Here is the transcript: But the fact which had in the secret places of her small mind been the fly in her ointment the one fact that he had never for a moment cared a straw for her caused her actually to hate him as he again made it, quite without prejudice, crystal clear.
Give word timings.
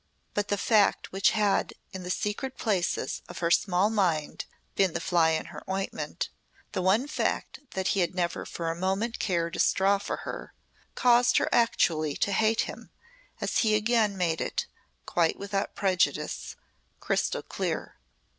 But 0.33 0.47
the 0.47 0.57
fact 0.57 1.11
which 1.11 1.29
had 1.29 1.75
in 1.91 2.01
the 2.01 2.09
secret 2.09 2.57
places 2.57 3.21
of 3.29 3.37
her 3.37 3.51
small 3.51 3.91
mind 3.91 4.45
been 4.73 4.93
the 4.93 4.99
fly 4.99 5.29
in 5.29 5.45
her 5.53 5.61
ointment 5.69 6.29
the 6.71 6.81
one 6.81 7.07
fact 7.07 7.59
that 7.75 7.89
he 7.89 7.99
had 7.99 8.15
never 8.15 8.43
for 8.43 8.71
a 8.71 8.75
moment 8.75 9.19
cared 9.19 9.55
a 9.57 9.59
straw 9.59 9.99
for 9.99 10.15
her 10.25 10.55
caused 10.95 11.37
her 11.37 11.49
actually 11.53 12.15
to 12.15 12.31
hate 12.31 12.61
him 12.61 12.89
as 13.39 13.59
he 13.59 13.75
again 13.75 14.17
made 14.17 14.41
it, 14.41 14.65
quite 15.05 15.37
without 15.37 15.75
prejudice, 15.75 16.55
crystal 16.99 17.43
clear. 17.43 17.97